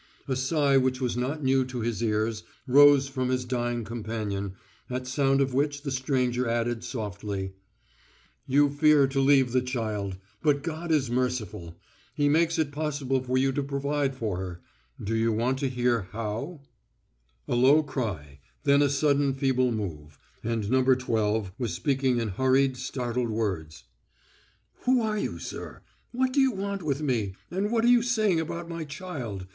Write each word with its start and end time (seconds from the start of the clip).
A 0.27 0.35
sigh 0.35 0.77
which 0.77 0.99
was 0.99 1.15
not 1.15 1.43
new 1.43 1.63
to 1.65 1.81
his 1.81 2.01
ears 2.01 2.41
rose 2.65 3.07
from 3.07 3.29
his 3.29 3.45
dying 3.45 3.83
companion, 3.83 4.53
at 4.89 5.05
sound 5.05 5.41
of 5.41 5.53
which 5.53 5.83
the 5.83 5.91
stranger 5.91 6.47
added 6.47 6.83
softly: 6.83 7.53
"You 8.47 8.71
fear 8.71 9.05
to 9.05 9.19
leave 9.19 9.51
the 9.51 9.61
child, 9.61 10.17
but 10.41 10.63
God 10.63 10.91
is 10.91 11.11
merciful. 11.11 11.75
He 12.15 12.27
makes 12.27 12.57
it 12.57 12.71
possible 12.71 13.21
for 13.21 13.37
you 13.37 13.51
to 13.51 13.61
provide 13.61 14.15
for 14.15 14.37
her; 14.37 14.61
do 15.03 15.15
you 15.15 15.31
want 15.31 15.59
to 15.59 15.69
hear 15.69 16.07
how?" 16.11 16.61
A 17.47 17.53
low 17.53 17.83
cry, 17.83 18.39
then 18.63 18.81
a 18.81 18.89
sudden 18.89 19.35
feeble 19.35 19.71
move, 19.71 20.17
and 20.43 20.67
No. 20.71 20.83
Twelve 20.95 21.51
was 21.59 21.75
speaking 21.75 22.17
in 22.19 22.29
hurried, 22.29 22.75
startled 22.75 23.29
words: 23.29 23.83
"Who 24.85 25.03
are 25.03 25.19
you, 25.19 25.37
sir? 25.37 25.83
What 26.11 26.33
do 26.33 26.41
you 26.41 26.49
want 26.51 26.81
with 26.81 27.03
me, 27.03 27.35
and 27.51 27.69
what 27.71 27.85
are 27.85 27.89
you 27.89 28.01
saying 28.01 28.39
about 28.39 28.67
my 28.67 28.83
child? 28.83 29.45